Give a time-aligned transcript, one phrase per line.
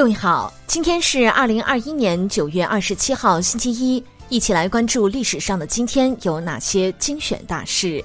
[0.00, 8.02] 各位好，今天是二零二一年九月二十七号，星期一，一起来关注历史上的今天有哪些精选大事。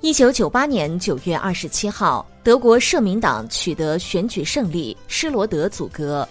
[0.00, 6.28] 一九九八年九月二十七号，德国社民党取得选举胜利，施罗德阻隔。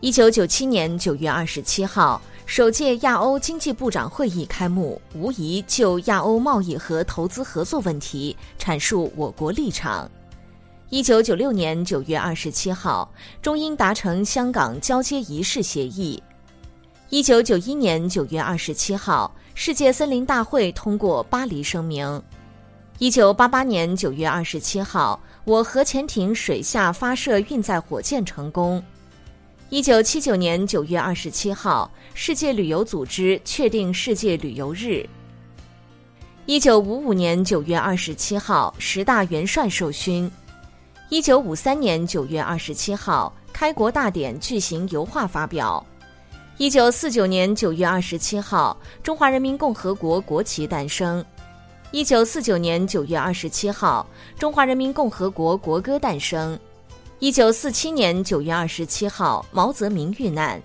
[0.00, 10.10] 一九九七年九月二十七号，首届亚欧经济部长会议开幕，无疑就亚欧贸易和投资合作问题阐述我国立场。
[10.92, 13.10] 一九九六年九月二十七号，
[13.40, 16.22] 中英达成香港交接仪式协议。
[17.08, 22.22] 一九九一年九月二十七号，世界森林大会通过巴黎声明。
[22.98, 28.84] 一九八八年九月二十七号，我核潜艇水下发射运载火箭成功。
[29.70, 35.08] 一九七九年九月二十七号，世界旅游组织确定世界旅游日。
[36.44, 40.30] 一九五五年九月二十七号，十大元帅授勋。
[41.12, 45.86] 一九五三年九月二十七号，开国大典巨型油画发表。
[46.56, 51.22] 一九四九年九月二十七号，中华人民共和国国旗诞生。
[51.90, 54.06] 一九四九年九月二十七号，
[54.38, 56.58] 中华人民共和国国歌诞生。
[57.18, 60.58] 一九四七年九月二十七号，毛泽民遇难。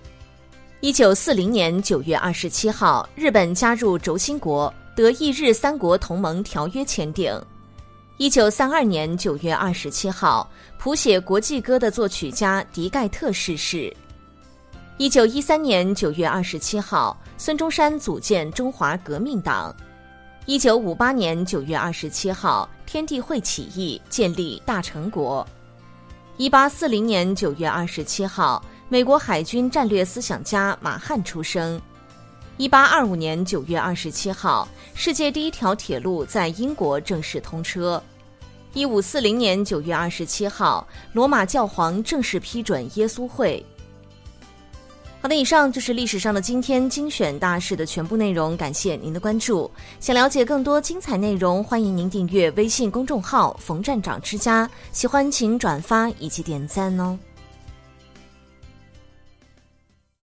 [0.80, 7.38] 一九四零年九月二十七号，日本加入轴心国，德意日三国同盟条约签订。
[8.18, 13.96] 一九三二年九月二十七号，谱写国际歌的作曲家迪盖特逝世。
[14.96, 19.72] 一九一三年九月二十七号，孙中山组建中华革命党。
[20.46, 25.46] 一九五八年九月二十七号，天地会起义，建立大成国。
[26.38, 31.80] 一八四零年九月二十七号，美国海军战略思想家马汉出生。
[32.58, 38.02] 一八二五年九月二十七号，世界第一条铁路在英国正式通车。
[38.74, 43.64] 一五四零年九月二十七号，罗马教皇正式批准耶稣会。
[45.20, 49.70] 好的，以上就是历史上的今天精选大事的全部内容，感谢您的关注。
[50.00, 57.16] 想了解更多精彩内容，欢迎您订阅微信公众号“冯站长之家”，喜欢请转发以及点赞哦。